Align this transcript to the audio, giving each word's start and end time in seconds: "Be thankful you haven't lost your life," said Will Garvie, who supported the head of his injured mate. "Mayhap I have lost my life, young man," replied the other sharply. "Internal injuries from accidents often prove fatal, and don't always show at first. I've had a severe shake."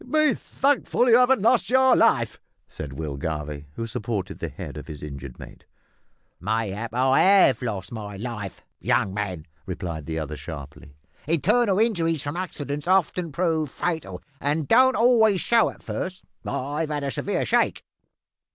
"Be 0.09 0.33
thankful 0.33 1.07
you 1.07 1.15
haven't 1.19 1.43
lost 1.43 1.69
your 1.69 1.95
life," 1.95 2.39
said 2.67 2.93
Will 2.93 3.17
Garvie, 3.17 3.65
who 3.75 3.85
supported 3.85 4.39
the 4.39 4.49
head 4.49 4.75
of 4.75 4.87
his 4.87 5.03
injured 5.03 5.37
mate. 5.37 5.63
"Mayhap 6.39 6.91
I 6.95 7.19
have 7.19 7.61
lost 7.61 7.91
my 7.91 8.17
life, 8.17 8.63
young 8.79 9.13
man," 9.13 9.45
replied 9.67 10.07
the 10.07 10.17
other 10.17 10.35
sharply. 10.35 10.95
"Internal 11.27 11.77
injuries 11.77 12.23
from 12.23 12.35
accidents 12.35 12.87
often 12.87 13.31
prove 13.31 13.69
fatal, 13.69 14.23
and 14.39 14.67
don't 14.67 14.95
always 14.95 15.39
show 15.39 15.69
at 15.69 15.83
first. 15.83 16.23
I've 16.43 16.89
had 16.89 17.03
a 17.03 17.11
severe 17.11 17.45
shake." 17.45 17.83